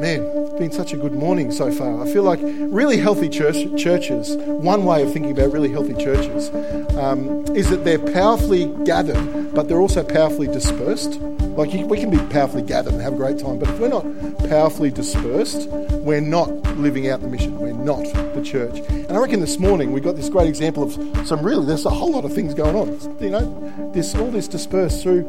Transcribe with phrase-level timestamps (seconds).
[0.00, 2.02] man, it's been such a good morning so far.
[2.02, 6.48] I feel like really healthy church, churches, one way of thinking about really healthy churches
[6.96, 11.20] um, is that they're powerfully gathered, but they're also powerfully dispersed.
[11.20, 14.04] Like we can be powerfully gathered and have a great time, but if we're not
[14.48, 16.48] powerfully dispersed, we're not
[16.78, 17.58] living out the mission.
[17.58, 18.02] We're not
[18.34, 18.78] the church.
[18.88, 21.90] And I reckon this morning we got this great example of some really, there's a
[21.90, 22.88] whole lot of things going on.
[23.20, 25.22] You know, this all this dispersed through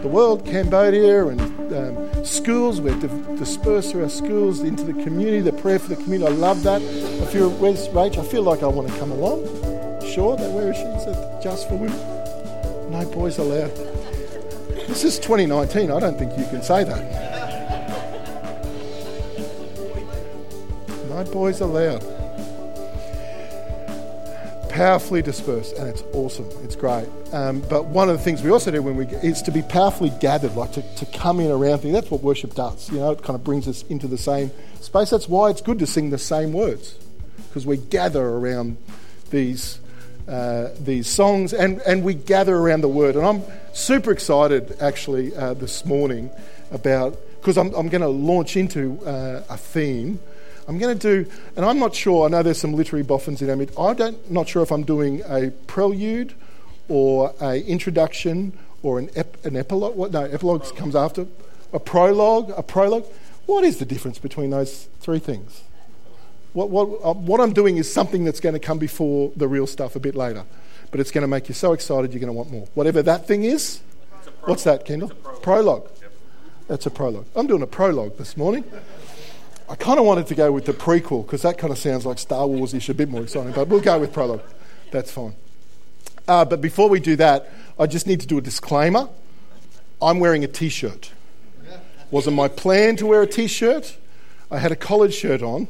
[0.00, 1.40] the world, Cambodia, and
[1.74, 2.80] um, schools.
[2.80, 6.32] We're di- dispersed through our schools into the community, the prayer for the community.
[6.32, 6.82] I love that.
[6.82, 8.18] I feel, where's Rach?
[8.18, 9.44] I feel like I want to come along.
[10.12, 10.82] Sure, that where is she?
[10.82, 11.98] Is it just for women?
[12.90, 13.74] No boys allowed.
[14.86, 15.90] This is 2019.
[15.90, 17.24] I don't think you can say that.
[21.08, 22.13] No boys allowed
[24.74, 26.48] powerfully dispersed, and it's awesome.
[26.64, 27.06] It's great.
[27.32, 30.10] Um, but one of the things we also do when we is to be powerfully
[30.20, 31.94] gathered, like to, to come in around things.
[31.94, 32.90] That's what worship does.
[32.90, 35.10] You know, it kind of brings us into the same space.
[35.10, 36.98] That's why it's good to sing the same words
[37.48, 38.76] because we gather around
[39.30, 39.78] these
[40.26, 43.14] uh, these songs and and we gather around the word.
[43.14, 43.42] And I'm
[43.74, 46.30] super excited actually uh, this morning
[46.72, 50.18] about because I'm, I'm going to launch into uh, a theme
[50.66, 53.50] I'm going to do, and I'm not sure, I know there's some literary boffins in
[53.50, 53.78] our midst.
[53.78, 56.34] I'm not sure if I'm doing a prelude
[56.88, 59.96] or a introduction or an, ep, an epilogue.
[59.96, 61.26] What, no, epilogue comes after.
[61.72, 63.04] A prologue, a prologue.
[63.46, 65.62] What is the difference between those three things?
[66.52, 69.66] What, what, uh, what I'm doing is something that's going to come before the real
[69.66, 70.44] stuff a bit later.
[70.90, 72.68] But it's going to make you so excited you're going to want more.
[72.74, 73.80] Whatever that thing is.
[74.44, 75.08] What's that, Kendall?
[75.08, 75.42] Prologue.
[75.42, 75.90] prologue.
[76.68, 77.26] That's a prologue.
[77.34, 78.64] I'm doing a prologue this morning.
[79.68, 82.18] I kind of wanted to go with the prequel because that kind of sounds like
[82.18, 84.42] Star Wars ish, a bit more exciting, but we'll go with prologue.
[84.90, 85.34] That's fine.
[86.28, 89.08] Uh, but before we do that, I just need to do a disclaimer.
[90.00, 91.12] I'm wearing a t shirt.
[92.10, 93.96] Wasn't my plan to wear a t shirt.
[94.50, 95.66] I had a collared shirt on,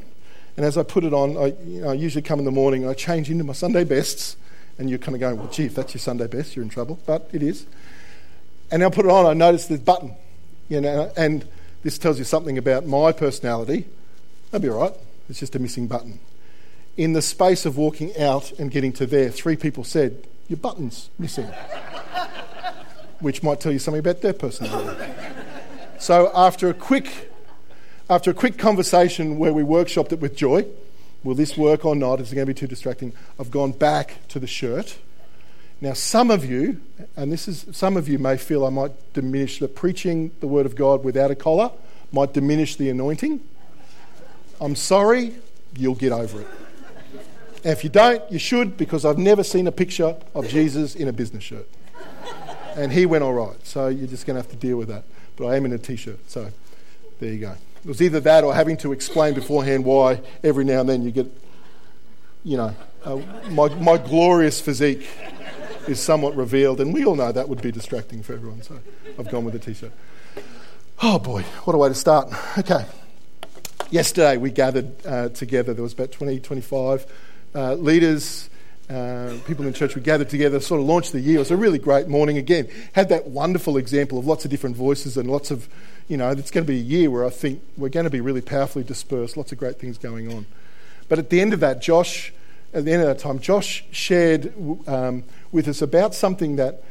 [0.57, 2.83] and as I put it on, I, you know, I usually come in the morning,
[2.83, 4.35] and I change into my Sunday bests,
[4.77, 6.99] and you're kind of going, well, gee, if that's your Sunday best, you're in trouble.
[7.05, 7.65] But it is.
[8.71, 10.15] And I put it on, I noticed the button,
[10.69, 11.47] you know, and
[11.85, 13.85] this tells you something about my personality.
[14.49, 14.93] That'd be all right.
[15.29, 16.19] It's just a missing button.
[16.97, 21.11] In the space of walking out and getting to there, three people said, Your button's
[21.19, 21.45] missing.
[23.19, 25.13] Which might tell you something about their personality.
[25.99, 27.31] so after a quick
[28.09, 30.65] after a quick conversation where we workshopped it with Joy,
[31.23, 32.19] will this work or not?
[32.19, 33.13] Is it going to be too distracting?
[33.39, 34.97] I've gone back to the shirt
[35.85, 36.81] now, some of you,
[37.15, 40.65] and this is some of you may feel I might diminish the preaching the word
[40.65, 41.69] of God without a collar,
[42.11, 43.39] might diminish the anointing.
[44.59, 45.35] I'm sorry,
[45.77, 46.47] you'll get over it.
[47.63, 51.07] And if you don't, you should, because I've never seen a picture of Jesus in
[51.07, 51.69] a business shirt.
[52.75, 55.03] And he went all right, so you're just going to have to deal with that.
[55.35, 56.49] But I am in a t shirt, so
[57.19, 57.51] there you go.
[57.83, 61.11] It was either that or having to explain beforehand why every now and then you
[61.11, 61.27] get,
[62.43, 63.17] you know, uh,
[63.51, 65.07] my, my glorious physique
[65.87, 68.79] is somewhat revealed, and we all know that would be distracting for everyone, so
[69.19, 69.91] I've gone with a t shirt.
[71.01, 72.33] Oh boy, what a way to start.
[72.57, 72.85] Okay.
[73.91, 77.05] Yesterday we gathered uh, together, there was about 20, 25
[77.53, 78.49] uh, leaders.
[78.89, 81.37] Uh, people in church, we gathered together, sort of launched the year.
[81.37, 82.67] It was a really great morning again.
[82.93, 85.67] Had that wonderful example of lots of different voices and lots of,
[86.07, 88.21] you know, it's going to be a year where I think we're going to be
[88.21, 90.45] really powerfully dispersed, lots of great things going on.
[91.09, 92.31] But at the end of that, Josh,
[92.75, 94.53] at the end of that time, Josh shared
[94.85, 96.83] um, with us about something that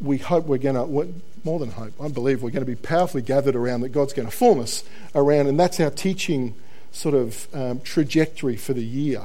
[0.00, 1.12] we hope we're going to,
[1.42, 4.28] more than hope, I believe we're going to be powerfully gathered around that God's going
[4.28, 4.84] to form us
[5.16, 6.54] around, and that's our teaching
[6.92, 9.22] sort of um, trajectory for the year.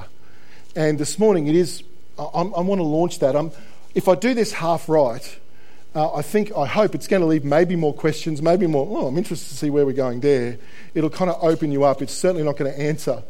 [0.76, 1.84] And this morning it is,
[2.18, 3.36] I, I want to launch that.
[3.36, 3.52] I'm,
[3.94, 5.40] if I do this half right,
[5.94, 9.06] uh, I think, I hope it's going to leave maybe more questions, maybe more, oh,
[9.06, 10.58] I'm interested to see where we're going there.
[10.96, 12.02] It'll kind of open you up.
[12.02, 13.22] It's certainly not going to answer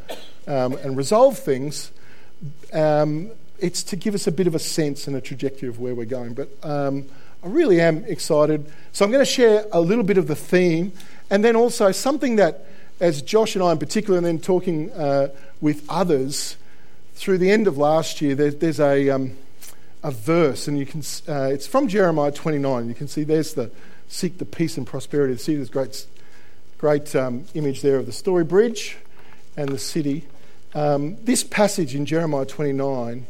[0.47, 1.91] um, and resolve things.
[2.71, 5.95] Um, it's to give us a bit of a sense and a trajectory of where
[5.95, 6.33] we're going.
[6.33, 7.05] But um,
[7.43, 8.71] I really am excited.
[8.91, 10.91] So I'm going to share a little bit of the theme
[11.29, 12.65] and then also something that,
[12.99, 15.29] as Josh and I in particular, and then talking uh,
[15.62, 16.57] with others
[17.15, 19.38] through the end of last year, there, there's a, um,
[20.03, 22.88] a verse, and you can, uh, it's from Jeremiah 29.
[22.88, 23.71] You can see there's the
[24.13, 25.35] seek the peace and prosperity.
[25.38, 26.06] See this great,
[26.77, 28.97] great um, image there of the story bridge
[29.57, 30.25] and the city.
[30.75, 33.27] Um, this passage in Jeremiah 29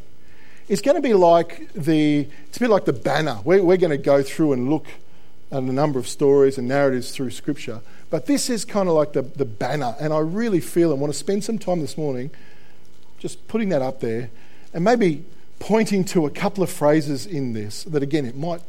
[0.69, 3.39] is going to be like the, it's a bit like the banner.
[3.43, 4.87] We're, we're going to go through and look
[5.51, 7.81] at a number of stories and narratives through Scripture.
[8.09, 9.95] But this is kind of like the, the banner.
[9.99, 12.31] And I really feel and want to spend some time this morning
[13.19, 14.29] just putting that up there
[14.73, 15.25] and maybe
[15.59, 18.61] pointing to a couple of phrases in this that, again, it might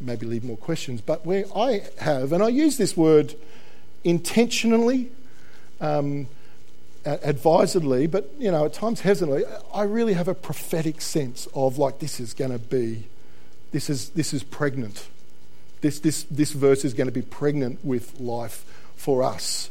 [0.00, 3.34] maybe leave more questions, but where I have, and I use this word
[4.04, 5.10] intentionally
[5.80, 6.28] um,
[7.06, 12.00] advisedly, but you know, at times hesitantly, I really have a prophetic sense of like
[12.00, 13.04] this is going to be,
[13.72, 15.08] this is this is pregnant.
[15.80, 18.64] This this this verse is going to be pregnant with life
[18.96, 19.70] for us.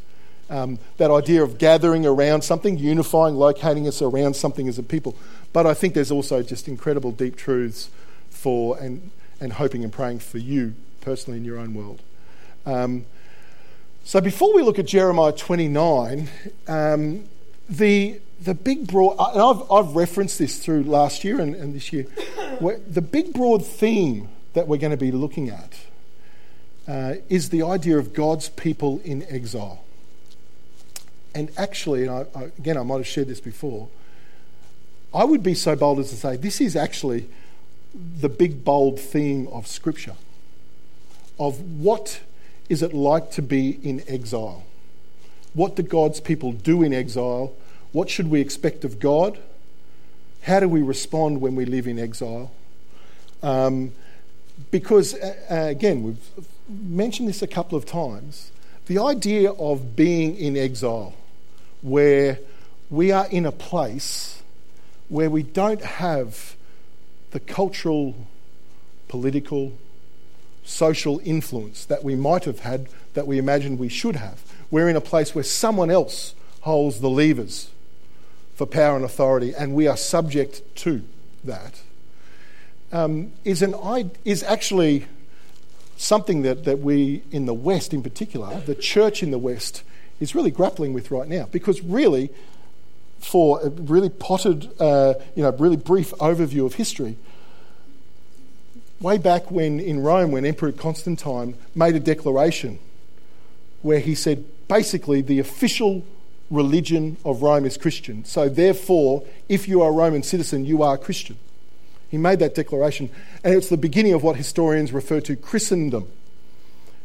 [0.49, 5.15] Um, that idea of gathering around something, unifying, locating us around something as a people.
[5.53, 7.89] But I think there's also just incredible deep truths
[8.29, 12.01] for and and hoping and praying for you personally in your own world.
[12.65, 13.05] Um,
[14.05, 16.29] so before we look at Jeremiah 29,
[16.67, 17.25] um,
[17.67, 21.91] the the big broad, and I've, I've referenced this through last year and, and this
[21.91, 22.05] year,
[22.87, 25.73] the big broad theme that we're going to be looking at
[26.87, 29.83] uh, is the idea of God's people in exile.
[31.33, 33.89] And actually, and I, I, again, I might have shared this before,
[35.13, 37.27] I would be so bold as to say this is actually
[37.95, 40.15] the big, bold theme of Scripture
[41.39, 42.19] of what
[42.69, 44.63] is it like to be in exile?
[45.53, 47.53] What do God's people do in exile?
[47.91, 49.37] What should we expect of God?
[50.41, 52.51] How do we respond when we live in exile?
[53.41, 53.93] Um,
[54.71, 58.51] because, uh, again, we've mentioned this a couple of times.
[58.87, 61.13] The idea of being in exile,
[61.81, 62.39] where
[62.89, 64.41] we are in a place
[65.09, 66.55] where we don't have
[67.31, 68.15] the cultural,
[69.07, 69.73] political,
[70.65, 74.41] social influence that we might have had that we imagined we should have.
[74.71, 77.69] We're in a place where someone else holds the levers
[78.55, 81.03] for power and authority, and we are subject to
[81.43, 81.81] that.
[82.91, 83.75] Um, is, an,
[84.23, 85.05] is actually
[85.97, 89.83] something that, that we in the West, in particular, the church in the West,
[90.19, 91.47] is really grappling with right now.
[91.51, 92.29] Because really,
[93.19, 97.17] for a really potted, uh, you know, really brief overview of history,
[99.01, 102.79] way back when in Rome, when Emperor Constantine made a declaration
[103.81, 106.03] where he said basically the official
[106.49, 108.25] religion of Rome is Christian.
[108.25, 111.37] So, therefore, if you are a Roman citizen, you are Christian.
[112.09, 113.09] He made that declaration,
[113.43, 116.07] and it's the beginning of what historians refer to Christendom.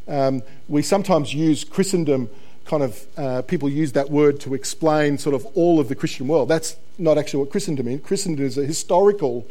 [0.07, 2.29] Um, we sometimes use Christendom,
[2.65, 6.29] kind of, uh, people use that word to explain sort of all of the Christian
[6.29, 6.49] world.
[6.49, 8.03] That's not actually what Christendom means.
[8.05, 9.47] Christendom is a historical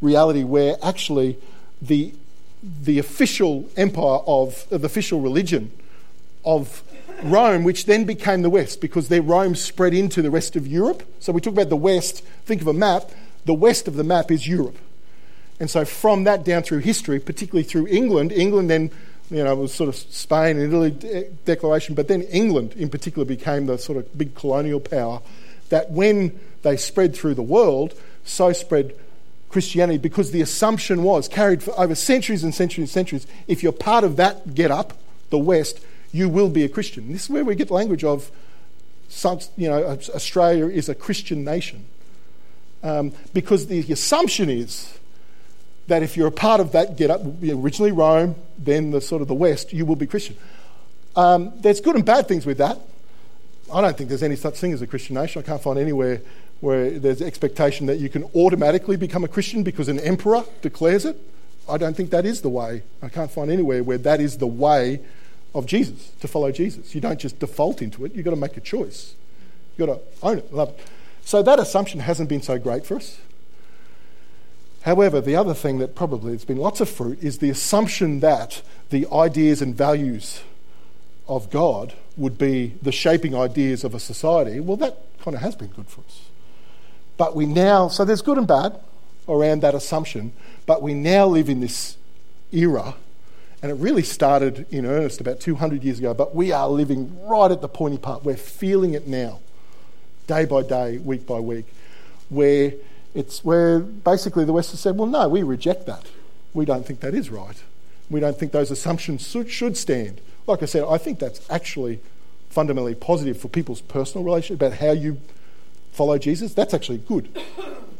[0.00, 1.38] reality where actually
[1.80, 2.14] the,
[2.62, 5.70] the official empire of, the official religion
[6.44, 6.82] of
[7.22, 11.02] Rome, which then became the West, because their Rome spread into the rest of Europe.
[11.20, 13.10] So we talk about the West, think of a map,
[13.48, 14.76] the west of the map is Europe.
[15.58, 18.90] And so from that down through history, particularly through England, England then,
[19.30, 23.24] you know, was sort of Spain and Italy de- declaration, but then England in particular
[23.24, 25.20] became the sort of big colonial power
[25.70, 27.94] that when they spread through the world,
[28.24, 28.94] so spread
[29.48, 33.72] Christianity because the assumption was carried for over centuries and centuries and centuries if you're
[33.72, 34.94] part of that get up,
[35.30, 35.80] the West,
[36.12, 37.12] you will be a Christian.
[37.12, 38.30] This is where we get the language of,
[39.56, 39.84] you know,
[40.14, 41.84] Australia is a Christian nation.
[42.82, 44.98] Um, because the assumption is
[45.88, 49.28] that if you're a part of that get up, originally Rome, then the sort of
[49.28, 50.36] the West, you will be Christian.
[51.16, 52.78] Um, there's good and bad things with that.
[53.72, 55.42] I don't think there's any such thing as a Christian nation.
[55.42, 56.22] I can't find anywhere
[56.60, 61.16] where there's expectation that you can automatically become a Christian because an emperor declares it.
[61.68, 62.82] I don't think that is the way.
[63.02, 65.00] I can't find anywhere where that is the way
[65.54, 66.94] of Jesus, to follow Jesus.
[66.94, 69.14] You don't just default into it, you've got to make a choice.
[69.76, 70.80] You've got to own it, love it.
[71.24, 73.18] So that assumption hasn't been so great for us.
[74.82, 78.62] However, the other thing that probably has been lots of fruit is the assumption that
[78.90, 80.40] the ideas and values
[81.28, 84.60] of God would be the shaping ideas of a society.
[84.60, 86.22] Well, that kind of has been good for us.
[87.18, 88.80] But we now, so there's good and bad
[89.28, 90.32] around that assumption,
[90.64, 91.98] but we now live in this
[92.52, 92.94] era,
[93.60, 97.50] and it really started in earnest about 200 years ago, but we are living right
[97.50, 98.24] at the pointy part.
[98.24, 99.40] We're feeling it now,
[100.26, 101.66] day by day, week by week,
[102.30, 102.72] where
[103.14, 106.06] it's where basically the West has said, well, no, we reject that.
[106.54, 107.60] We don't think that is right.
[108.08, 110.20] We don't think those assumptions should stand.
[110.46, 112.00] Like I said, I think that's actually
[112.48, 115.20] fundamentally positive for people's personal relationship about how you
[115.98, 117.28] follow Jesus, that's actually good.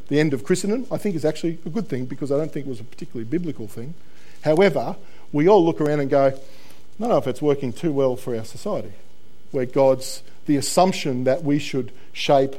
[0.06, 2.66] The end of Christendom, I think, is actually a good thing because I don't think
[2.66, 3.94] it was a particularly biblical thing.
[4.44, 4.94] However,
[5.32, 6.30] we all look around and go, I
[7.00, 8.92] don't know if it's working too well for our society,
[9.50, 12.54] where God's the assumption that we should shape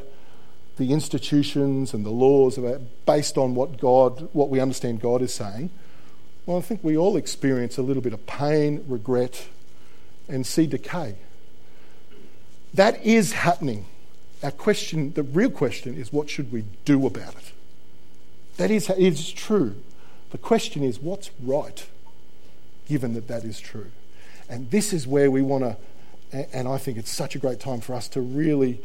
[0.78, 5.34] the institutions and the laws about, based on what God, what we understand God is
[5.34, 5.70] saying.
[6.46, 9.48] Well, I think we all experience a little bit of pain, regret,
[10.28, 11.16] and see decay.
[12.74, 13.86] That is happening
[14.42, 17.52] our question, the real question is what should we do about it?
[18.58, 19.76] That is, is true.
[20.32, 21.86] The question is what's right,
[22.88, 23.92] given that that is true?
[24.50, 25.78] And this is where we want to
[26.32, 28.80] and I think it's such a great time for us to really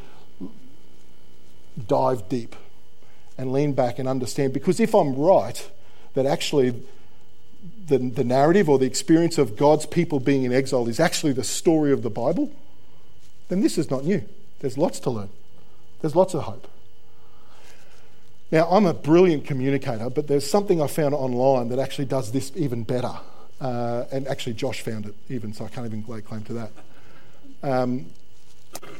[1.86, 2.56] dive deep
[3.36, 4.52] and lean back and understand.
[4.52, 5.70] Because if I'm right,
[6.14, 6.82] that actually
[7.86, 11.44] the, the narrative or the experience of God's people being in exile is actually the
[11.44, 12.52] story of the Bible,
[13.48, 14.22] then this is not new.
[14.60, 15.28] There's lots to learn,
[16.00, 16.68] there's lots of hope.
[18.50, 22.52] Now, I'm a brilliant communicator, but there's something I found online that actually does this
[22.54, 23.12] even better.
[23.60, 26.70] Uh, and actually, Josh found it even, so I can't even lay claim to that.
[27.62, 28.06] Um,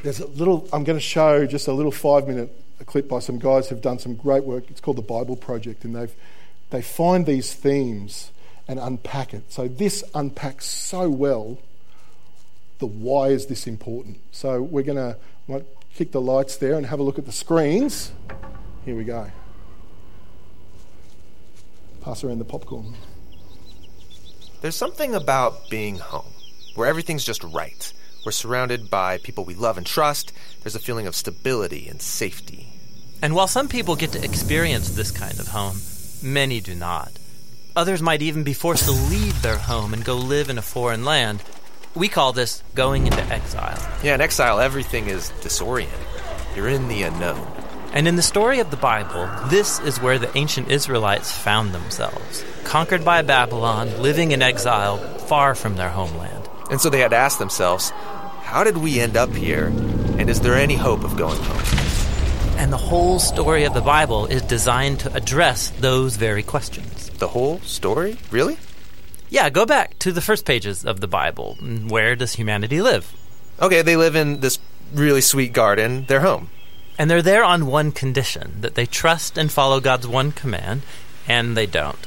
[0.02, 2.50] there's a little, I'm going to show just a little five minute
[2.86, 4.70] clip by some guys who've done some great work.
[4.70, 6.14] It's called the Bible Project, and they've,
[6.70, 8.30] they find these themes
[8.66, 9.52] and unpack it.
[9.52, 11.58] So this unpacks so well
[12.78, 14.18] the why is this important.
[14.32, 15.16] So we're going to
[15.94, 18.12] kick the lights there and have a look at the screens.
[18.84, 19.30] Here we go.
[22.02, 22.94] Pass around the popcorn.
[24.60, 26.32] There's something about being home
[26.74, 27.92] where everything's just right.
[28.24, 30.32] We're surrounded by people we love and trust.
[30.62, 32.68] There's a feeling of stability and safety.
[33.22, 35.80] And while some people get to experience this kind of home,
[36.22, 37.12] many do not.
[37.76, 41.04] Others might even be forced to leave their home and go live in a foreign
[41.04, 41.42] land.
[41.94, 43.78] We call this going into exile.
[44.02, 46.56] Yeah, in exile, everything is disorienting.
[46.56, 47.46] You're in the unknown.
[47.92, 52.44] And in the story of the Bible, this is where the ancient Israelites found themselves
[52.64, 56.48] conquered by Babylon, living in exile, far from their homeland.
[56.68, 57.90] And so they had to ask themselves,
[58.42, 59.66] how did we end up here?
[60.18, 62.58] And is there any hope of going home?
[62.58, 67.10] And the whole story of the Bible is designed to address those very questions.
[67.10, 68.16] The whole story?
[68.32, 68.56] Really?
[69.34, 71.56] Yeah, go back to the first pages of the Bible.
[71.88, 73.12] Where does humanity live?
[73.60, 74.60] Okay, they live in this
[74.94, 76.50] really sweet garden, their home.
[77.00, 80.82] And they're there on one condition that they trust and follow God's one command,
[81.26, 81.98] and they don't.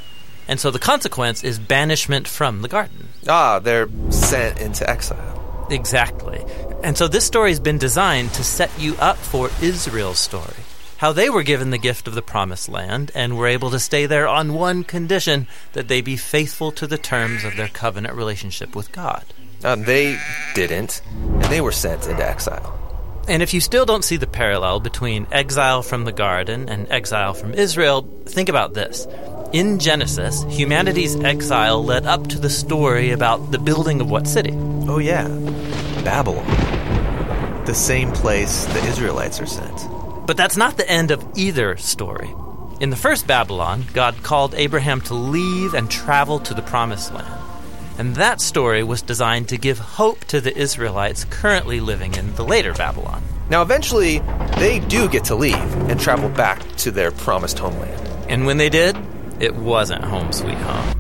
[0.48, 3.10] And so the consequence is banishment from the garden.
[3.28, 5.68] Ah, they're sent into exile.
[5.70, 6.46] Exactly.
[6.82, 10.64] And so this story has been designed to set you up for Israel's story.
[10.98, 14.08] How they were given the gift of the promised land and were able to stay
[14.08, 18.76] there on one condition that they be faithful to the terms of their covenant relationship
[18.76, 19.24] with God.
[19.64, 20.20] Uh, they
[20.56, 22.74] didn't, and they were sent into exile.
[23.28, 27.36] And if you still don't see the parallel between exile from the garden and exile
[27.36, 29.06] from Israel, think about this.
[29.54, 34.54] In Genesis, humanity's exile led up to the story about the building of what city?
[34.88, 35.28] Oh, yeah,
[36.04, 36.46] Babylon.
[37.66, 39.97] The same place the Israelites are sent.
[40.28, 42.30] But that's not the end of either story.
[42.82, 47.42] In the first Babylon, God called Abraham to leave and travel to the promised land.
[47.98, 52.44] And that story was designed to give hope to the Israelites currently living in the
[52.44, 53.24] later Babylon.
[53.50, 54.20] Now, eventually,
[54.58, 55.56] they do get to leave
[55.90, 58.06] and travel back to their promised homeland.
[58.30, 58.98] And when they did,
[59.40, 60.97] it wasn't home sweet home.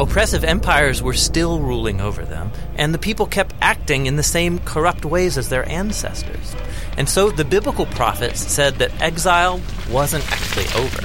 [0.00, 4.58] Oppressive empires were still ruling over them, and the people kept acting in the same
[4.60, 6.56] corrupt ways as their ancestors.
[6.96, 11.04] And so the biblical prophets said that exile wasn't actually over.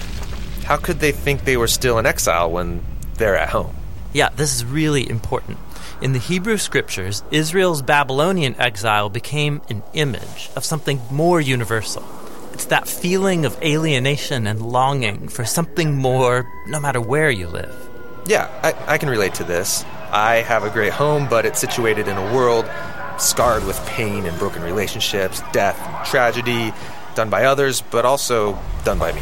[0.64, 2.82] How could they think they were still in exile when
[3.16, 3.76] they're at home?
[4.14, 5.58] Yeah, this is really important.
[6.02, 12.06] In the Hebrew scriptures, Israel's Babylonian exile became an image of something more universal.
[12.54, 17.87] It's that feeling of alienation and longing for something more, no matter where you live.
[18.28, 19.86] Yeah, I, I can relate to this.
[20.12, 22.70] I have a great home, but it's situated in a world
[23.18, 25.78] scarred with pain and broken relationships, death,
[26.10, 26.74] tragedy,
[27.16, 29.22] done by others, but also done by me.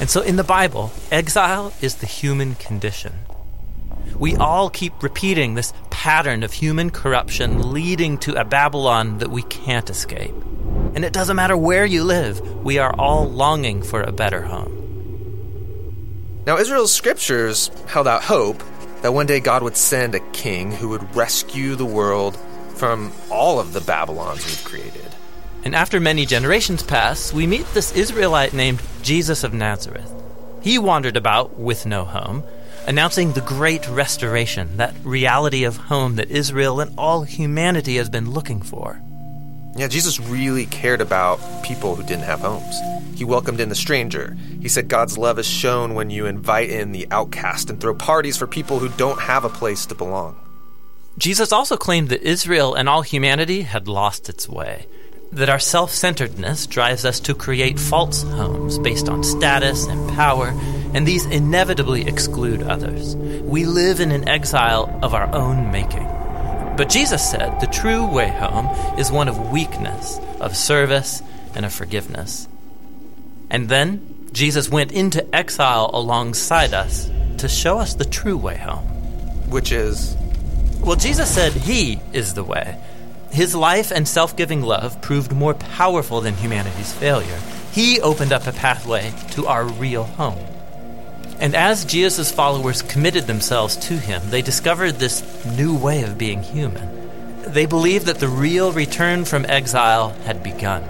[0.00, 3.12] And so in the Bible, exile is the human condition.
[4.16, 9.42] We all keep repeating this pattern of human corruption leading to a Babylon that we
[9.42, 10.34] can't escape.
[10.94, 14.87] And it doesn't matter where you live, we are all longing for a better home.
[16.48, 18.62] Now, Israel's scriptures held out hope
[19.02, 22.38] that one day God would send a king who would rescue the world
[22.74, 25.14] from all of the Babylons we've created.
[25.62, 30.10] And after many generations pass, we meet this Israelite named Jesus of Nazareth.
[30.62, 32.42] He wandered about with no home,
[32.86, 38.30] announcing the great restoration, that reality of home that Israel and all humanity has been
[38.30, 39.02] looking for.
[39.78, 42.78] Yeah, Jesus really cared about people who didn't have homes.
[43.14, 44.36] He welcomed in the stranger.
[44.60, 48.36] He said God's love is shown when you invite in the outcast and throw parties
[48.36, 50.36] for people who don't have a place to belong.
[51.16, 54.86] Jesus also claimed that Israel and all humanity had lost its way
[55.32, 60.48] that our self centeredness drives us to create false homes based on status and power,
[60.94, 63.14] and these inevitably exclude others.
[63.16, 66.17] We live in an exile of our own making.
[66.78, 71.24] But Jesus said the true way home is one of weakness, of service,
[71.56, 72.46] and of forgiveness.
[73.50, 78.84] And then Jesus went into exile alongside us to show us the true way home.
[79.50, 80.16] Which is
[80.80, 82.78] Well, Jesus said he is the way.
[83.32, 87.40] His life and self giving love proved more powerful than humanity's failure.
[87.72, 90.38] He opened up a pathway to our real home.
[91.40, 95.22] And as Jesus' followers committed themselves to him, they discovered this
[95.56, 97.42] new way of being human.
[97.42, 100.82] They believed that the real return from exile had begun.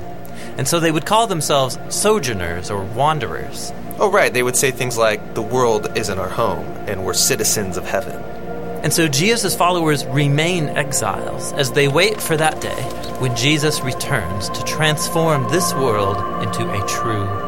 [0.57, 3.73] And so they would call themselves sojourners or wanderers.
[3.99, 4.33] Oh, right.
[4.33, 8.17] They would say things like, the world isn't our home, and we're citizens of heaven.
[8.83, 12.83] And so Jesus' followers remain exiles as they wait for that day
[13.19, 17.48] when Jesus returns to transform this world into a true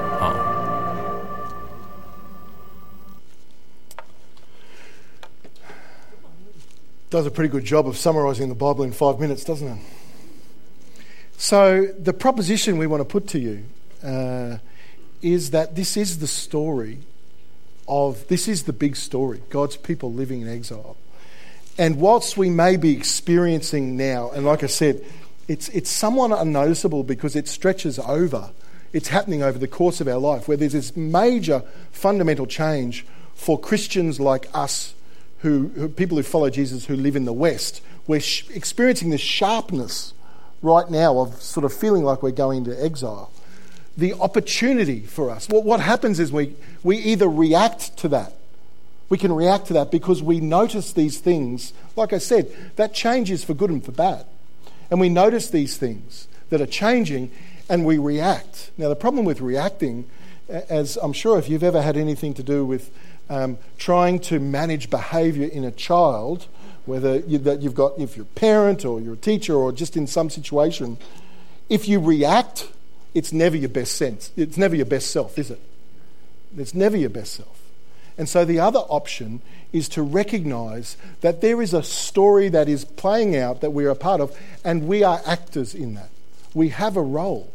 [7.10, 9.78] Does a pretty good job of summarizing the Bible in five minutes, doesn't it?
[11.36, 13.64] So, the proposition we want to put to you
[14.04, 14.58] uh,
[15.20, 17.00] is that this is the story
[17.88, 20.96] of, this is the big story God's people living in exile.
[21.76, 25.04] And whilst we may be experiencing now, and like I said,
[25.48, 28.50] it's, it's somewhat unnoticeable because it stretches over,
[28.92, 33.58] it's happening over the course of our life, where there's this major fundamental change for
[33.58, 34.94] Christians like us,
[35.42, 37.82] who, who people who follow Jesus who live in the West.
[38.06, 40.14] We're sh- experiencing this sharpness
[40.62, 43.30] right now of sort of feeling like we're going to exile.
[43.96, 48.34] The opportunity for us, well, what happens is we, we either react to that
[49.10, 51.74] we can react to that because we notice these things.
[51.96, 54.24] Like I said, that change is for good and for bad.
[54.88, 57.30] And we notice these things that are changing
[57.68, 58.70] and we react.
[58.78, 60.08] Now, the problem with reacting,
[60.48, 62.90] as I'm sure if you've ever had anything to do with
[63.30, 66.46] um, trying to manage behaviour in a child,
[66.84, 69.96] whether you, that you've got, if you're a parent or you're a teacher or just
[69.96, 70.98] in some situation,
[71.68, 72.68] if you react,
[73.14, 74.32] it's never your best sense.
[74.36, 75.60] It's never your best self, is it?
[76.58, 77.60] It's never your best self.
[78.18, 79.40] And so the other option
[79.72, 83.94] is to recognize that there is a story that is playing out that we're a
[83.94, 86.10] part of, and we are actors in that.
[86.52, 87.52] We have a role.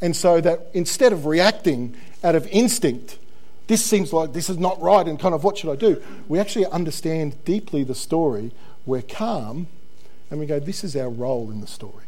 [0.00, 3.18] And so that instead of reacting out of instinct,
[3.66, 6.02] this seems like this is not right and kind of what should I do?
[6.28, 8.52] We actually understand deeply the story.
[8.84, 9.68] We're calm
[10.30, 12.04] and we go, this is our role in the story.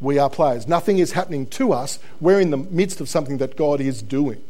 [0.00, 0.66] We are players.
[0.66, 1.98] Nothing is happening to us.
[2.20, 4.42] We're in the midst of something that God is doing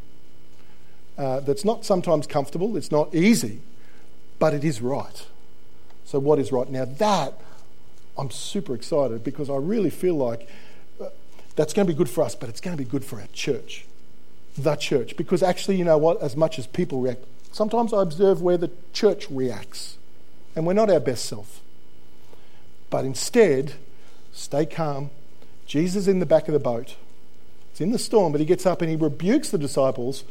[1.19, 3.61] uh, that's not sometimes comfortable, it's not easy,
[4.39, 5.27] but it is right.
[6.05, 6.69] So, what is right?
[6.69, 7.35] Now, that
[8.17, 10.49] I'm super excited because I really feel like
[11.01, 11.09] uh,
[11.55, 13.29] that's going to be good for us, but it's going to be good for our
[13.33, 13.85] church,
[14.57, 15.17] the church.
[15.17, 16.21] Because actually, you know what?
[16.23, 19.99] As much as people react, sometimes I observe where the church reacts,
[20.55, 21.61] and we're not our best self.
[22.91, 23.75] But instead,
[24.33, 25.11] stay calm.
[25.67, 26.97] Jesus in the back of the boat.
[27.71, 30.25] It's in the storm, but he gets up and he rebukes the disciples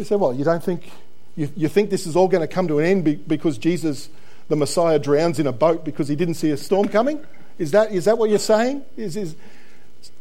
[0.00, 0.90] he said, Well, you don't think,
[1.36, 4.08] you, you think this is all going to come to an end be, because Jesus,
[4.48, 7.24] the Messiah, drowns in a boat because he didn't see a storm coming?
[7.58, 8.84] Is that, is that what you're saying?
[8.96, 9.36] Is, is,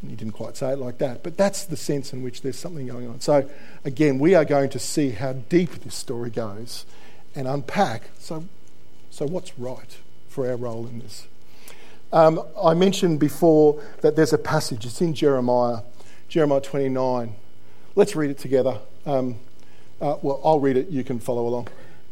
[0.08, 2.88] he didn't quite say it like that, but that's the sense in which there's something
[2.88, 3.20] going on.
[3.20, 3.50] So,
[3.84, 6.86] again, we are going to see how deep this story goes
[7.36, 8.10] and unpack.
[8.20, 8.46] So,
[9.10, 11.28] so what's right for our role in this?
[12.12, 15.82] Um, I mentioned before that there's a passage, it's in Jeremiah,
[16.28, 17.36] Jeremiah 29.
[17.96, 18.80] Let's read it together.
[19.06, 19.36] Um,
[20.02, 21.68] uh, well, I'll read it, you can follow along.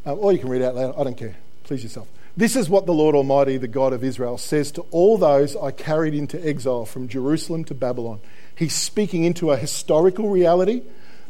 [0.06, 1.36] Uh, or you can read out loud, I don't care.
[1.64, 2.08] Please yourself.
[2.38, 5.72] This is what the Lord Almighty, the God of Israel, says to all those I
[5.72, 8.20] carried into exile from Jerusalem to Babylon.
[8.56, 10.84] He's speaking into a historical reality,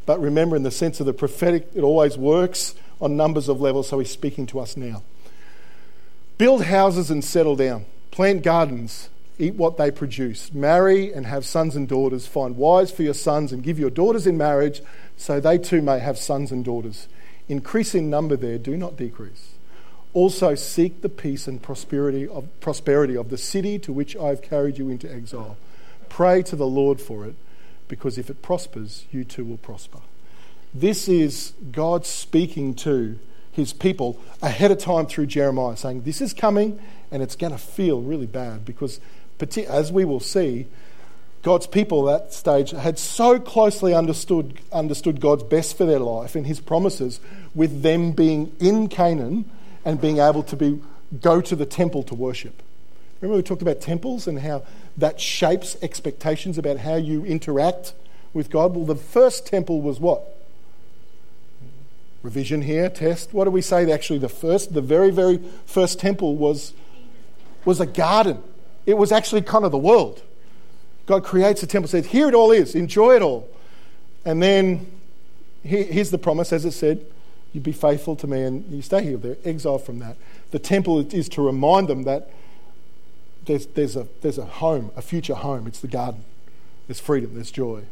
[0.06, 3.88] but remember, in the sense of the prophetic, it always works on numbers of levels,
[3.88, 5.02] so he's speaking to us now.
[6.38, 9.08] Build houses and settle down, plant gardens,
[9.39, 13.54] eat what they produce, marry and have sons and daughters, find wives for your sons,
[13.54, 14.82] and give your daughters in marriage
[15.15, 17.08] so they too may have sons and daughters.
[17.48, 19.54] Increase in number there, do not decrease.
[20.17, 24.41] Also seek the peace and prosperity of, prosperity of the city to which I have
[24.41, 25.58] carried you into exile.
[26.10, 27.36] Pray to the Lord for it,
[27.88, 29.99] because if it prospers, you too will prosper.
[30.73, 33.19] This is God speaking to
[33.51, 36.80] his people ahead of time through Jeremiah, saying, This is coming
[37.12, 38.99] and it's going to feel really bad because,
[39.69, 40.65] as we will see,
[41.43, 46.36] God's people at that stage had so closely understood, understood God's best for their life
[46.36, 47.19] and his promises
[47.53, 49.51] with them being in Canaan
[49.88, 50.82] and being able to be,
[51.21, 52.62] go to the temple to worship.
[53.21, 54.63] Remember, we talked about temples and how
[54.97, 57.93] that shapes expectations about how you interact
[58.34, 58.76] with God?
[58.76, 60.38] Well, the first temple was what?
[62.21, 63.34] Revision here, test.
[63.34, 63.89] What do we say?
[63.89, 66.73] Actually, the first, the very, very first temple was,
[67.63, 68.43] was a garden.
[68.86, 70.21] It was actually kind of the world.
[71.06, 73.50] God creates a temple, says, Here it all is, enjoy it all.
[74.26, 74.91] And then
[75.63, 77.06] here's the promise, as it said
[77.53, 79.17] You be faithful to me and you stay here.
[79.17, 80.17] They're exiled from that.
[80.51, 82.29] The temple is to remind them that
[83.45, 85.67] there's, there's, a, there's a home, a future home.
[85.67, 86.23] It's the garden.
[86.88, 87.83] There's freedom, there's joy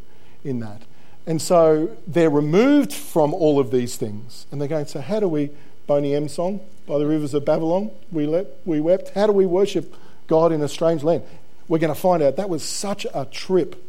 [0.44, 0.84] in that.
[1.28, 4.46] And so they're removed from all of these things.
[4.52, 5.50] And they're going, so how do we,
[5.88, 9.10] Boney M song, by the rivers of Babylon, we, let, we wept.
[9.10, 9.96] How do we worship
[10.28, 11.24] God in a strange land?
[11.68, 13.84] We're going to find out that was such a trip.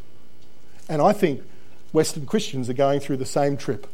[0.89, 1.43] And I think
[1.93, 3.87] Western Christians are going through the same trip.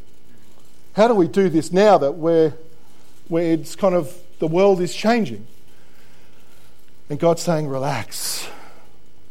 [0.94, 2.52] How do we do this now that we're,
[3.28, 5.46] where it's kind of the world is changing?
[7.08, 8.46] And God's saying, relax,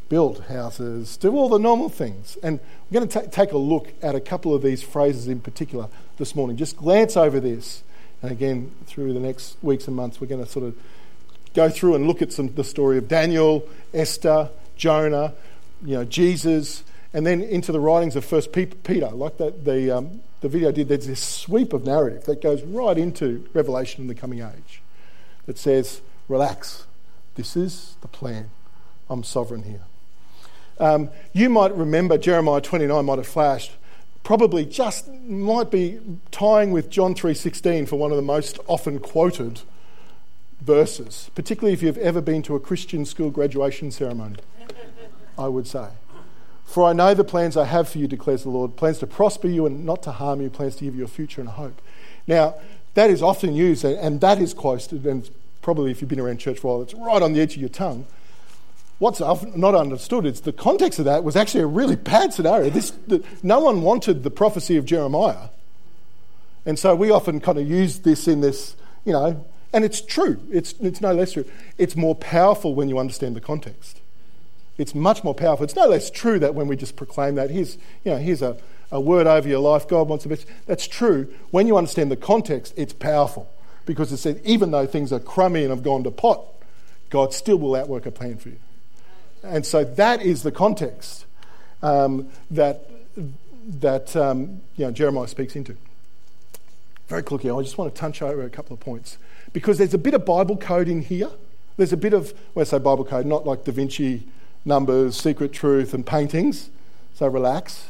[0.10, 2.38] build houses, do all the normal things.
[2.42, 5.40] And we're going to t- take a look at a couple of these phrases in
[5.40, 6.58] particular this morning.
[6.58, 7.84] Just glance over this.
[8.24, 10.76] And again, through the next weeks and months, we're going to sort of
[11.54, 15.34] go through and look at some the story of Daniel, Esther, Jonah,
[15.86, 20.22] you know, Jesus, and then into the writings of First Peter, like that the um,
[20.42, 20.90] the video did.
[20.90, 24.82] There's this sweep of narrative that goes right into Revelation in the coming age,
[25.46, 26.86] that says, "Relax,
[27.36, 28.50] this is the plan.
[29.10, 29.82] I'm sovereign here."
[30.80, 33.74] Um, you might remember Jeremiah 29 might have flashed.
[34.24, 36.00] Probably just might be
[36.32, 39.62] tying with John 3:16 for one of the most often quoted
[40.62, 44.38] verses, particularly if you've ever been to a Christian school graduation ceremony,
[45.38, 45.88] I would say.
[46.72, 49.50] For I know the plans I have for you, declares the Lord plans to prosper
[49.50, 51.82] you and not to harm you, plans to give you a future and hope.
[52.28, 52.56] Now,
[52.94, 55.30] that is often used, and that is quoted, and
[55.62, 57.60] probably if you've been around church for a while, it's right on the edge of
[57.60, 58.06] your tongue.
[59.00, 62.70] What's often not understood is the context of that was actually a really bad scenario.
[62.70, 65.50] This, the, no one wanted the prophecy of Jeremiah.
[66.66, 70.42] And so we often kind of use this in this, you know, and it's true,
[70.50, 71.44] it's, it's no less true.
[71.78, 74.01] It's more powerful when you understand the context.
[74.82, 75.64] It's much more powerful.
[75.64, 78.58] It's no less true that when we just proclaim that, here's, you know, here's a,
[78.92, 80.46] a word over your life, God wants the best.
[80.66, 81.32] That's true.
[81.52, 83.50] When you understand the context, it's powerful.
[83.86, 86.42] Because it says, even though things are crummy and have gone to pot,
[87.10, 88.58] God still will outwork a plan for you.
[89.44, 91.26] And so that is the context
[91.82, 92.90] um, that,
[93.80, 95.78] that um, you know, Jeremiah speaks into.
[97.08, 99.18] Very quickly, I just want to touch over a couple of points
[99.52, 101.30] because there's a bit of Bible code in here.
[101.78, 104.24] There's a bit of, when I say Bible code, not like Da Vinci
[104.66, 106.70] numbers, secret truth, and paintings.
[107.16, 107.88] So relax.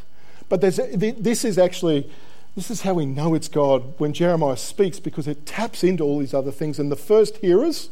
[0.50, 2.10] But this is actually,
[2.56, 6.20] this is how we know it's God when Jeremiah speaks because it taps into all
[6.20, 6.80] these other things.
[6.80, 7.90] And the first hearers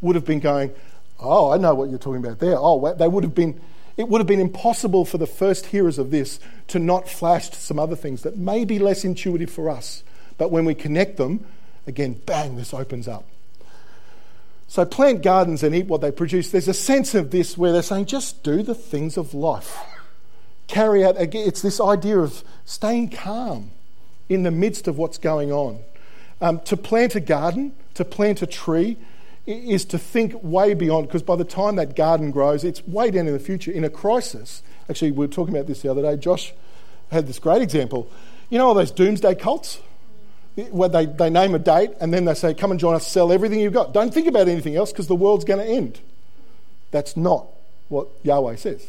[0.00, 0.72] would have been going,
[1.20, 2.56] Oh, I know what you're talking about there.
[2.56, 3.60] Oh, they would have been,
[3.96, 6.38] it would have been impossible for the first hearers of this
[6.68, 10.04] to not flash to some other things that may be less intuitive for us.
[10.36, 11.44] But when we connect them,
[11.86, 13.24] again, bang, this opens up.
[14.68, 16.50] So plant gardens and eat what they produce.
[16.50, 19.78] There's a sense of this where they're saying, just do the things of life.
[20.66, 23.70] Carry out, it's this idea of staying calm
[24.28, 25.80] in the midst of what's going on.
[26.42, 28.98] Um, to plant a garden, to plant a tree,
[29.46, 33.26] is to think way beyond, because by the time that garden grows, it's way down
[33.26, 34.62] in the future in a crisis.
[34.90, 36.18] Actually, we were talking about this the other day.
[36.18, 36.52] Josh
[37.10, 38.10] had this great example.
[38.50, 39.80] You know all those doomsday cults?
[40.70, 43.32] Where they, they name a date and then they say, Come and join us, sell
[43.32, 43.92] everything you've got.
[43.92, 46.00] Don't think about anything else because the world's going to end.
[46.90, 47.46] That's not
[47.88, 48.86] what Yahweh says.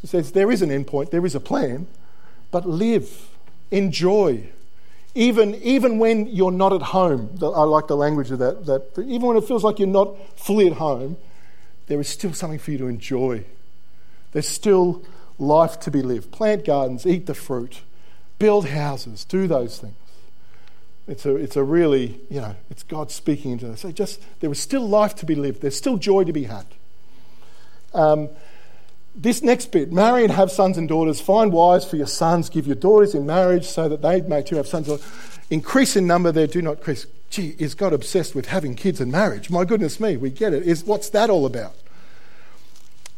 [0.00, 1.86] He says there is an end point, there is a plan,
[2.50, 3.30] but live,
[3.70, 4.48] enjoy,
[5.14, 9.22] even, even when you're not at home, I like the language of that, that, even
[9.22, 11.16] when it feels like you're not fully at home,
[11.86, 13.44] there is still something for you to enjoy.
[14.32, 15.04] There's still
[15.38, 16.32] life to be lived.
[16.32, 17.82] Plant gardens, eat the fruit,
[18.38, 19.94] build houses, do those things.
[21.06, 23.80] It's a, it's a really, you know, it's God speaking into us.
[23.80, 25.60] So just, there is still life to be lived.
[25.60, 26.66] There's still joy to be had.
[27.92, 28.30] Um,
[29.14, 32.66] this next bit marry and have sons and daughters, find wives for your sons, give
[32.66, 34.88] your daughters in marriage so that they may too have sons.
[35.50, 37.06] Increase in number there, do not increase.
[37.30, 39.50] Gee, is God obsessed with having kids and marriage?
[39.50, 40.62] My goodness me, we get it.
[40.62, 41.74] Is, what's that all about?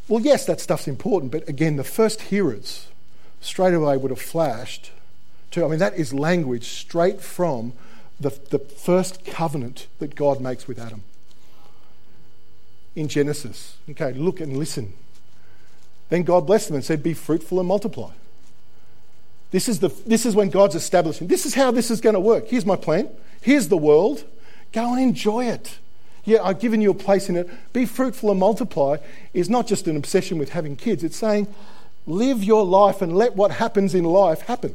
[0.08, 2.88] Well, yes, that stuff's important, but again, the first hearers
[3.40, 4.90] straight away would have flashed
[5.52, 7.72] to, I mean, that is language straight from
[8.20, 11.02] the, the first covenant that God makes with Adam
[12.94, 13.76] in Genesis.
[13.90, 14.92] Okay, look and listen
[16.08, 18.10] then God blessed them and said, Be fruitful and multiply.
[19.50, 21.28] This is, the, this is when God's establishing.
[21.28, 22.48] This is how this is going to work.
[22.48, 23.08] Here's my plan.
[23.40, 24.24] Here's the world.
[24.72, 25.78] Go and enjoy it.
[26.24, 27.48] Yeah, I've given you a place in it.
[27.72, 28.96] Be fruitful and multiply
[29.32, 31.04] is not just an obsession with having kids.
[31.04, 31.46] It's saying,
[32.06, 34.74] live your life and let what happens in life happen.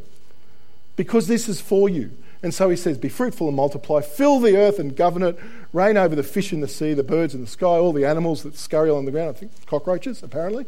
[1.02, 2.12] Because this is for you.
[2.44, 5.40] And so he says, Be fruitful and multiply, fill the earth and govern it,
[5.74, 8.44] reign over the fish in the sea, the birds in the sky, all the animals
[8.44, 9.30] that scurry along the ground.
[9.30, 10.66] I think cockroaches, apparently.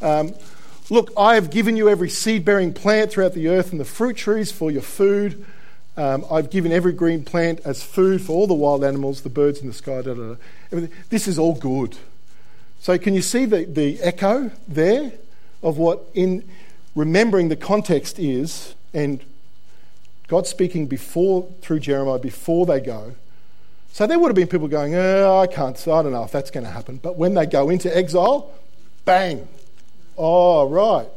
[0.00, 0.34] Um,
[0.90, 4.16] Look, I have given you every seed bearing plant throughout the earth and the fruit
[4.16, 5.42] trees for your food.
[5.96, 9.60] Um, I've given every green plant as food for all the wild animals, the birds
[9.60, 10.02] in the sky.
[10.02, 10.34] Da, da,
[10.70, 10.86] da.
[11.08, 11.96] This is all good.
[12.80, 15.12] So, can you see the, the echo there
[15.62, 16.46] of what, in
[16.94, 19.24] remembering the context is, and
[20.28, 23.14] God speaking before through Jeremiah before they go.
[23.92, 26.50] So there would have been people going, oh, I can't, I don't know if that's
[26.50, 26.96] going to happen.
[26.96, 28.50] But when they go into exile,
[29.04, 29.46] bang.
[30.16, 31.08] Oh, right.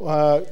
[0.00, 0.42] Uh,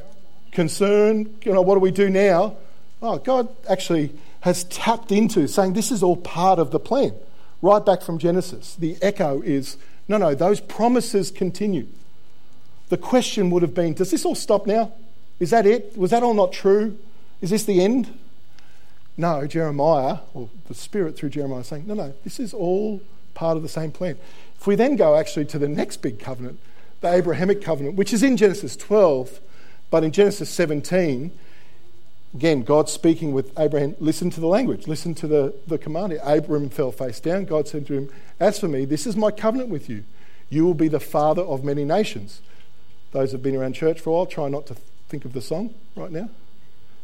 [0.51, 2.57] concern, you know, what do we do now?
[3.01, 7.15] Oh, God actually has tapped into saying this is all part of the plan,
[7.63, 8.75] right back from Genesis.
[8.75, 9.77] The echo is
[10.09, 11.87] no, no, those promises continue.
[12.89, 14.93] The question would have been does this all stop now?
[15.41, 15.97] Is that it?
[15.97, 16.99] Was that all not true?
[17.43, 18.19] Is this the end?
[19.17, 23.03] No, Jeremiah, or the Spirit through Jeremiah, saying, no, no, this is all
[23.35, 24.17] part of the same plan.
[24.59, 26.59] If we then go actually to the next big covenant,
[27.01, 29.41] the Abrahamic covenant, which is in Genesis 12,
[29.91, 31.31] but in Genesis 17,
[32.33, 36.19] again, God speaking with Abraham, listen to the language, listen to the, the command.
[36.25, 37.45] Abraham fell face down.
[37.45, 40.05] God said to him, As for me, this is my covenant with you.
[40.49, 42.41] You will be the father of many nations.
[43.11, 44.77] Those who have been around church for a while, try not to
[45.09, 46.31] think of the song right now.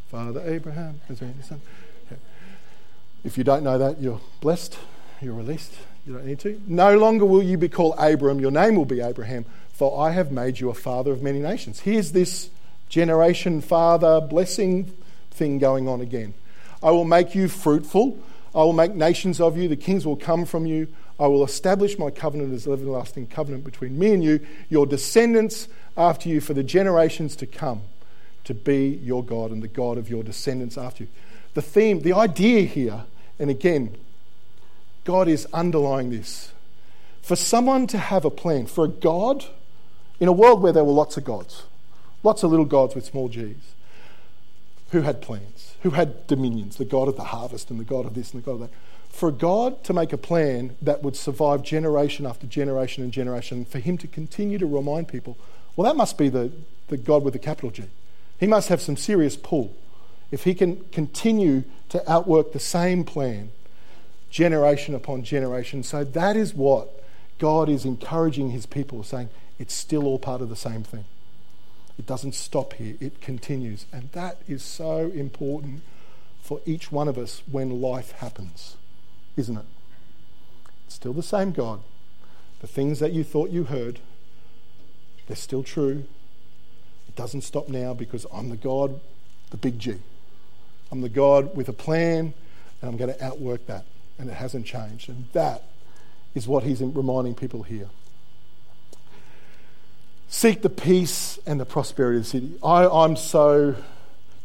[0.08, 1.00] Father Abraham,
[1.42, 1.60] son.
[3.24, 4.78] If you don't know that, you're blessed,
[5.20, 5.74] you're released,
[6.06, 6.60] you don't need to.
[6.66, 10.32] No longer will you be called Abram, your name will be Abraham, for I have
[10.32, 11.80] made you a father of many nations.
[11.80, 12.48] Here's this
[12.88, 14.92] generation father blessing
[15.30, 16.34] thing going on again.
[16.82, 18.18] I will make you fruitful.
[18.54, 19.68] I will make nations of you.
[19.68, 20.88] The kings will come from you.
[21.20, 24.40] I will establish my covenant as an everlasting covenant between me and you,
[24.70, 27.82] your descendants after you, for the generations to come,
[28.48, 31.10] to be your God and the God of your descendants after you.
[31.52, 33.04] The theme, the idea here,
[33.38, 33.94] and again,
[35.04, 36.52] God is underlying this.
[37.20, 39.44] For someone to have a plan, for a God,
[40.18, 41.64] in a world where there were lots of gods,
[42.22, 43.74] lots of little gods with small g's,
[44.92, 48.14] who had plans, who had dominions, the God of the harvest and the God of
[48.14, 48.70] this and the God of that.
[49.10, 53.66] For a God to make a plan that would survive generation after generation and generation,
[53.66, 55.36] for Him to continue to remind people,
[55.76, 56.50] well, that must be the,
[56.86, 57.84] the God with the capital G.
[58.38, 59.74] He must have some serious pull.
[60.30, 63.50] If He can continue to outwork the same plan
[64.30, 65.82] generation upon generation.
[65.82, 67.02] So that is what
[67.38, 71.04] God is encouraging His people, saying it's still all part of the same thing.
[71.98, 73.86] It doesn't stop here, it continues.
[73.92, 75.82] And that is so important
[76.42, 78.76] for each one of us when life happens,
[79.36, 79.64] isn't it?
[80.86, 81.80] It's still the same God.
[82.60, 84.00] The things that you thought you heard,
[85.26, 86.04] they're still true.
[87.18, 89.00] Doesn't stop now because I'm the God,
[89.50, 89.96] the big G.
[90.92, 92.32] I'm the God with a plan,
[92.80, 93.86] and I'm going to outwork that.
[94.20, 95.08] And it hasn't changed.
[95.08, 95.64] And that
[96.36, 97.88] is what he's reminding people here.
[100.28, 102.54] Seek the peace and the prosperity of the city.
[102.62, 103.74] I, I'm so.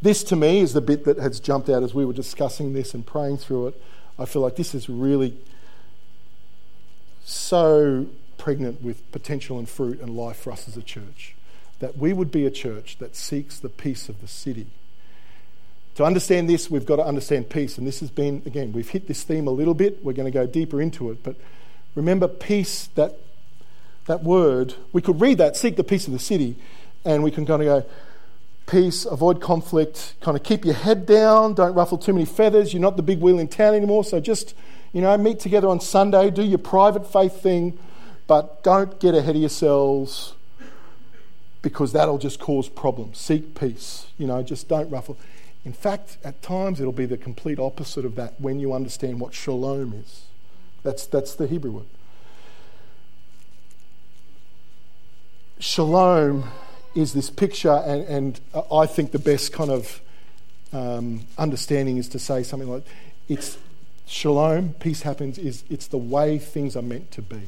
[0.02, 2.96] This to me is the bit that has jumped out as we were discussing this
[2.96, 3.84] and praying through it.
[4.18, 5.38] I feel like this is really
[7.24, 8.08] so
[8.40, 11.36] pregnant with potential and fruit and life for us as a church.
[11.80, 14.68] That we would be a church that seeks the peace of the city.
[15.96, 17.78] To understand this, we've got to understand peace.
[17.78, 20.04] And this has been, again, we've hit this theme a little bit.
[20.04, 21.24] We're going to go deeper into it.
[21.24, 21.36] But
[21.96, 23.18] remember, peace, that
[24.06, 26.56] that word, we could read that, seek the peace of the city,
[27.06, 27.90] and we can kind of go,
[28.66, 32.74] peace, avoid conflict, kind of keep your head down, don't ruffle too many feathers.
[32.74, 34.56] You're not the big wheel in town anymore, so just,
[34.92, 37.78] you know, meet together on Sunday, do your private faith thing,
[38.28, 40.34] but don't get ahead of yourselves
[41.64, 43.18] because that'll just cause problems.
[43.18, 45.18] Seek peace, you know, just don't ruffle.
[45.66, 49.34] In fact, at times it'll be the complete opposite of that when you understand what
[49.34, 50.26] shalom is.
[50.84, 51.86] That's, that's the Hebrew word.
[55.64, 56.44] shalom
[56.94, 60.02] is this picture, and, and I think the best kind of
[60.74, 62.84] um, understanding is to say something like
[63.30, 63.58] it's
[64.06, 67.42] shalom, peace happens, is it's the way things are meant to be.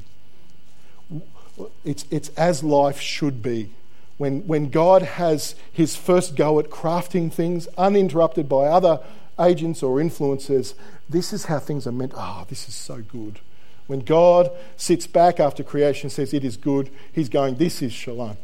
[1.83, 3.71] It's, it's as life should be.
[4.17, 8.99] When, when God has his first go at crafting things uninterrupted by other
[9.39, 10.73] agents or influences,
[11.09, 12.13] this is how things are meant.
[12.15, 13.39] Ah, oh, this is so good.
[13.87, 17.93] When God sits back after creation and says it is good, he's going, This is
[17.93, 18.37] shalom.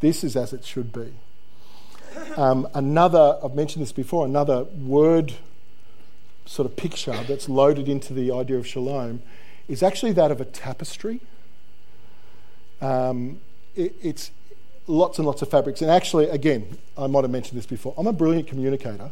[0.00, 1.12] This is as it should be.
[2.36, 5.34] Um, another, I've mentioned this before, another word
[6.44, 9.22] sort of picture that's loaded into the idea of shalom
[9.68, 11.20] is actually that of a tapestry.
[12.80, 13.40] Um,
[13.74, 14.30] it, it's
[14.86, 15.82] lots and lots of fabrics.
[15.82, 19.10] And actually, again, I might have mentioned this before, I'm a brilliant communicator,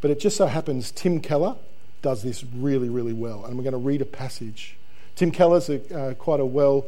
[0.00, 1.56] but it just so happens Tim Keller
[2.02, 3.44] does this really, really well.
[3.44, 4.76] And we're going to read a passage.
[5.14, 6.86] Tim Keller's a, uh, quite a well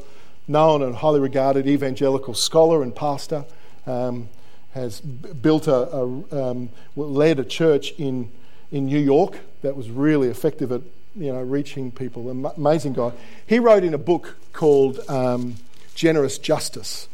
[0.49, 3.44] known and highly regarded evangelical scholar and pastor.
[3.87, 4.29] Um,
[4.75, 8.31] has built a, a um, led a church in
[8.73, 10.83] in New York that was really effective at
[11.14, 12.29] you know reaching people.
[12.57, 13.12] Amazing guy.
[13.47, 15.57] He wrote in a book called um,
[15.94, 17.09] Generous Justice.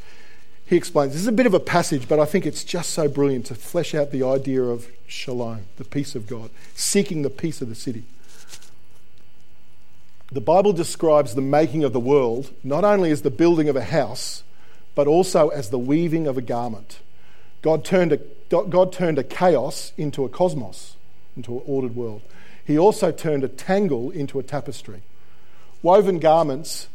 [0.71, 3.09] He explains this is a bit of a passage, but I think it's just so
[3.09, 7.61] brilliant to flesh out the idea of shalom, the peace of God, seeking the peace
[7.61, 8.05] of the city.
[10.31, 13.83] The Bible describes the making of the world not only as the building of a
[13.83, 14.45] house,
[14.95, 17.01] but also as the weaving of a garment.
[17.63, 20.95] God turned a, God turned a chaos into a cosmos,
[21.37, 22.23] into an ordered world.
[22.65, 25.03] He also turned a tangle into a tapestry.
[25.83, 26.87] Woven garments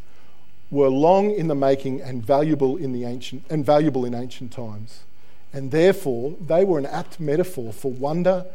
[0.71, 5.03] were long in the making and valuable in the ancient and valuable in ancient times.
[5.53, 8.45] And therefore they were an apt metaphor for wonder,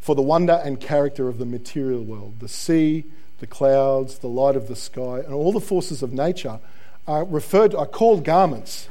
[0.00, 2.40] for the wonder and character of the material world.
[2.40, 3.04] The sea,
[3.38, 6.60] the clouds, the light of the sky, and all the forces of nature
[7.06, 8.88] are referred are called garments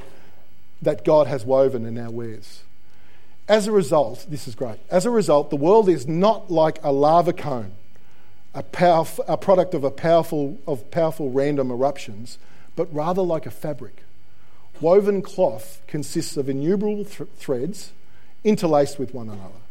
[0.81, 2.63] that God has woven and now wears.
[3.47, 4.79] As a result, this is great.
[4.89, 7.73] As a result, the world is not like a lava cone,
[8.53, 12.37] a, powerf- a product of a powerful of powerful random eruptions,
[12.81, 14.01] but rather like a fabric.
[14.79, 17.91] Woven cloth consists of innumerable th- threads
[18.43, 19.61] interlaced with one another.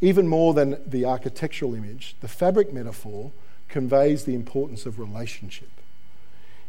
[0.00, 3.30] Even more than the architectural image, the fabric metaphor
[3.68, 5.68] conveys the importance of relationship.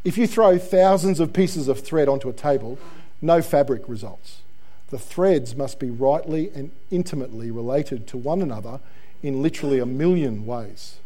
[0.03, 2.77] If you throw thousands of pieces of thread onto a table,
[3.21, 4.41] no fabric results.
[4.89, 8.81] The threads must be rightly and intimately related to one another
[9.23, 10.97] in literally a million ways.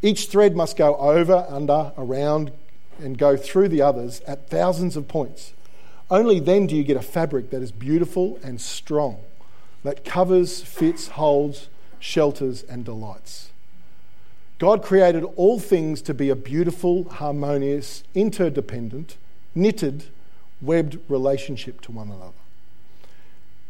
[0.00, 2.52] Each thread must go over, under, around,
[2.98, 5.52] and go through the others at thousands of points.
[6.10, 9.18] Only then do you get a fabric that is beautiful and strong,
[9.82, 13.50] that covers, fits, holds, shelters, and delights.
[14.58, 19.16] God created all things to be a beautiful, harmonious, interdependent,
[19.54, 20.04] knitted,
[20.62, 22.32] webbed relationship to one another.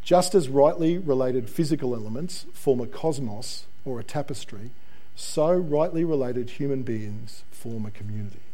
[0.03, 4.71] Just as rightly related physical elements form a cosmos or a tapestry,
[5.17, 8.46] so rightly related human beings form a community.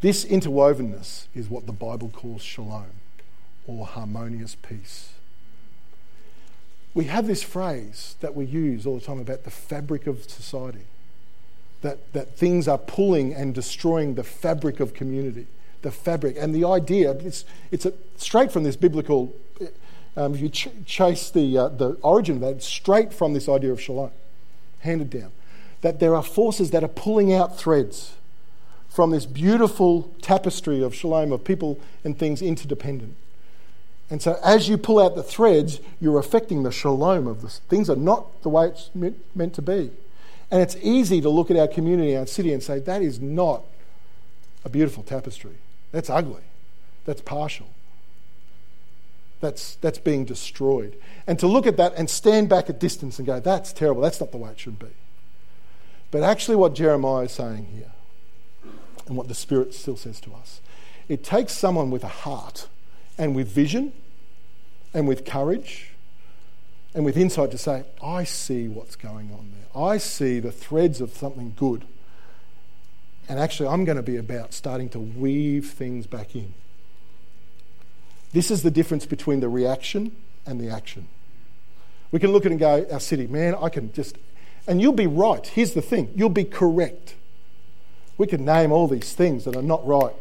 [0.00, 2.86] This interwovenness is what the Bible calls shalom,
[3.66, 5.10] or harmonious peace.
[6.94, 10.86] We have this phrase that we use all the time about the fabric of society,
[11.82, 15.46] that, that things are pulling and destroying the fabric of community
[15.86, 16.36] the fabric.
[16.38, 19.34] And the idea, it's, it's a, straight from this biblical,
[20.16, 23.72] um, if you ch- chase the, uh, the origin of that, straight from this idea
[23.72, 24.10] of shalom,
[24.80, 25.30] handed down.
[25.82, 28.14] That there are forces that are pulling out threads
[28.96, 33.14] from this beautiful tapestry of shalom, of people and things interdependent.
[34.08, 37.60] And so, as you pull out the threads, you're affecting the shalom of this.
[37.68, 39.90] Things are not the way it's meant, to be.
[40.50, 43.64] And it's easy to look at our community, our city, and say, that is not
[44.64, 45.58] a beautiful tapestry.
[45.92, 46.44] That's ugly.
[47.04, 47.66] That's partial.
[49.42, 50.96] That's, that's being destroyed.
[51.26, 54.20] And to look at that and stand back at distance and go, that's terrible, that's
[54.20, 54.94] not the way it should be.
[56.10, 57.90] But actually, what Jeremiah is saying here,
[59.06, 60.60] and what the Spirit still says to us,
[61.08, 62.68] it takes someone with a heart
[63.16, 63.92] and with vision
[64.92, 65.90] and with courage
[66.94, 69.82] and with insight to say, I see what's going on there.
[69.82, 71.84] I see the threads of something good
[73.28, 76.54] and actually, I'm going to be about starting to weave things back in.
[78.32, 80.14] This is the difference between the reaction
[80.44, 81.08] and the action.
[82.12, 84.16] We can look at it and go, our city, man, I can just.
[84.68, 85.44] And you'll be right.
[85.46, 87.14] Here's the thing you'll be correct.
[88.18, 90.14] We can name all these things that are not right,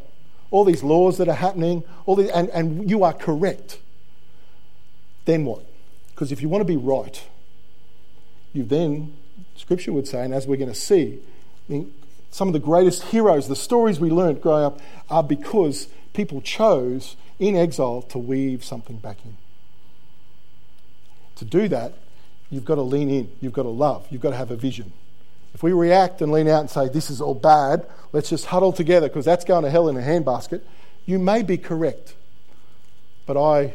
[0.52, 3.80] all these laws that are happening, all these, and, and you are correct.
[5.26, 5.66] Then what?
[6.10, 7.24] Because if you want to be right,
[8.54, 9.14] you then,
[9.56, 11.20] Scripture would say, and as we're going to see,
[12.32, 14.80] some of the greatest heroes, the stories we learned growing up,
[15.10, 19.36] are because people chose in exile to weave something back in.
[21.38, 21.94] To do that,
[22.50, 24.94] you've got to lean in, you've got to love, you've got to have a vision.
[25.56, 28.74] If we react and lean out and say, this is all bad, let's just huddle
[28.74, 30.62] together because that's going to hell in a handbasket,
[31.06, 32.14] you may be correct.
[33.26, 33.74] But I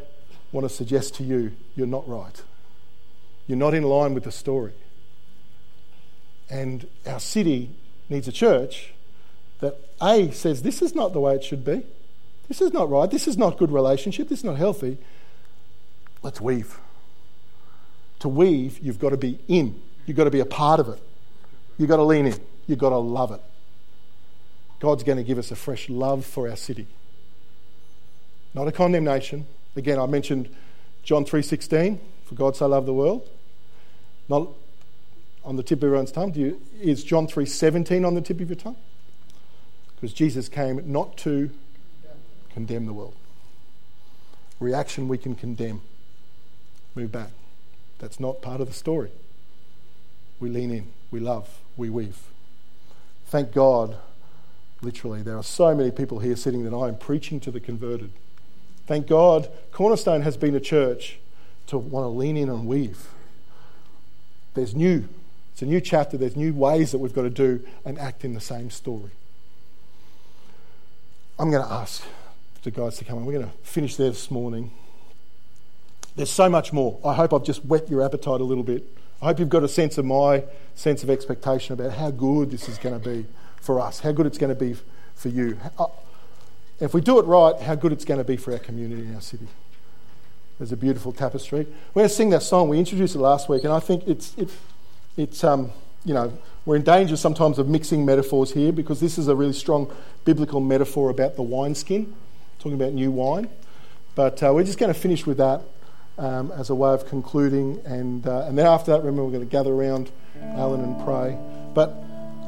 [0.52, 2.42] want to suggest to you, you're not right.
[3.46, 4.74] You're not in line with the story.
[6.50, 7.70] And our city
[8.10, 8.92] needs a church
[9.60, 11.83] that A says, This is not the way it should be.
[12.46, 13.10] This is not right.
[13.10, 14.28] This is not good relationship.
[14.28, 14.98] This is not healthy.
[16.22, 16.78] Let's weave.
[18.18, 19.81] To weave, you've got to be in.
[20.04, 21.00] You've got to be a part of it.
[21.81, 22.38] You've got to lean in.
[22.66, 23.40] You've got to love it.
[24.81, 26.87] God's going to give us a fresh love for our city.
[28.52, 29.46] Not a condemnation.
[29.74, 30.54] Again, I mentioned
[31.04, 33.26] John 3.16, for God so loved the world.
[34.28, 34.48] Not
[35.42, 36.35] on the tip of everyone's tongue?
[36.35, 38.76] You, is John 3.17 on the tip of your tongue?
[39.94, 41.50] Because Jesus came not to
[42.52, 43.14] condemn the world.
[44.58, 45.81] Reaction we can condemn.
[46.94, 47.31] Move back.
[48.00, 49.12] That's not part of the story.
[50.40, 52.19] we lean in, we love, we weave.
[53.27, 53.96] Thank God,
[54.83, 58.11] literally, there are so many people here sitting that I am preaching to the converted.
[58.87, 61.19] Thank God, Cornerstone has been a church
[61.69, 63.08] to want to lean in and weave.
[64.54, 65.08] There's new,
[65.52, 68.35] it's a new chapter, there's new ways that we've got to do and act in
[68.35, 69.11] the same story.
[71.38, 72.02] I'm going to ask
[72.63, 74.73] the guys to come and we're going to finish there this morning.
[76.17, 76.98] There's so much more.
[77.04, 78.85] I hope I've just whet your appetite a little bit.
[79.23, 80.44] I hope you've got a sense of my
[80.75, 83.27] sense of expectation about how good this is going to be
[83.60, 84.77] for us, how good it's going to be
[85.14, 85.58] for you.
[85.79, 85.87] Uh,
[86.81, 89.14] if we do it right, how good it's going to be for our community and
[89.14, 89.46] our city.
[90.58, 91.66] There's a beautiful tapestry.
[91.92, 92.71] We're going to sing that song.
[92.71, 94.48] We introduced it last week, and I think it's, it,
[95.18, 95.73] it's um,
[96.04, 96.33] you know,
[96.64, 99.94] we're in danger sometimes of mixing metaphors here because this is a really strong
[100.25, 102.14] biblical metaphor about the wineskin,
[102.58, 103.48] talking about new wine.
[104.14, 105.62] But uh, we're just going to finish with that
[106.19, 107.81] um, as a way of concluding.
[107.85, 111.38] And, uh, and then after that, remember, we're going to gather around Alan and pray.
[111.75, 111.94] But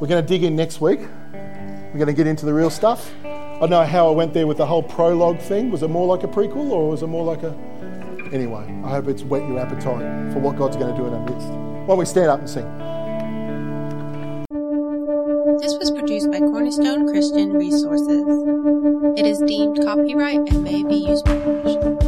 [0.00, 1.00] we're going to dig in next week.
[1.32, 3.12] We're going to get into the real stuff.
[3.24, 5.70] I don't know how I went there with the whole prologue thing.
[5.70, 7.54] Was it more like a prequel or was it more like a.
[8.32, 11.20] Anyway, I hope it's whet your appetite for what God's going to do in our
[11.20, 11.46] midst.
[11.46, 12.64] Why don't we stand up and sing?
[15.60, 18.24] This was produced by Cornerstone Christian Resources.
[19.16, 22.01] It is deemed copyright and may be used by permission.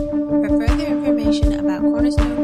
[1.35, 2.44] Information about Cornerstone